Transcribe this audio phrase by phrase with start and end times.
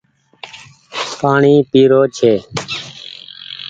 [1.19, 2.33] پآڻيٚ پي رو ڇي۔